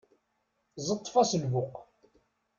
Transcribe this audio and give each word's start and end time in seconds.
Ẓeṭṭef-as 0.87 1.31
lbuq. 1.41 1.75